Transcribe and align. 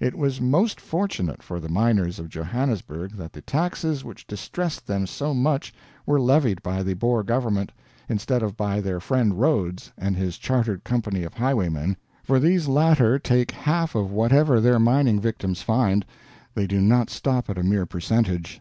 It 0.00 0.18
was 0.18 0.40
most 0.40 0.80
fortunate 0.80 1.40
for 1.40 1.60
the 1.60 1.68
miners 1.68 2.18
of 2.18 2.28
Johannesburg 2.28 3.12
that 3.12 3.32
the 3.32 3.40
taxes 3.40 4.02
which 4.04 4.26
distressed 4.26 4.88
them 4.88 5.06
so 5.06 5.32
much 5.32 5.72
were 6.04 6.20
levied 6.20 6.64
by 6.64 6.82
the 6.82 6.94
Boer 6.94 7.22
government, 7.22 7.70
instead 8.08 8.42
of 8.42 8.56
by 8.56 8.80
their 8.80 8.98
friend 8.98 9.38
Rhodes 9.38 9.92
and 9.96 10.16
his 10.16 10.36
Chartered 10.36 10.82
Company 10.82 11.22
of 11.22 11.34
highwaymen, 11.34 11.96
for 12.24 12.40
these 12.40 12.66
latter 12.66 13.20
take 13.20 13.52
half 13.52 13.94
of 13.94 14.10
whatever 14.10 14.60
their 14.60 14.80
mining 14.80 15.20
victims 15.20 15.62
find, 15.62 16.04
they 16.54 16.66
do 16.66 16.80
not 16.80 17.08
stop 17.08 17.48
at 17.48 17.56
a 17.56 17.62
mere 17.62 17.86
percentage. 17.86 18.60